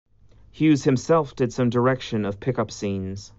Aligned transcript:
Hughes 0.49 0.83
himself 0.83 1.35
did 1.35 1.53
some 1.53 1.69
direction 1.69 2.25
of 2.25 2.39
pick-up 2.39 2.71
scenes. 2.71 3.29